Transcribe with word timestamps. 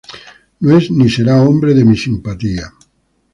No 0.61 0.77
es 0.79 0.89
ni 0.89 1.11
será 1.15 1.43
hombre 1.43 1.75
de 1.75 1.85
mi 1.85 1.95
simpatía. 1.95 2.73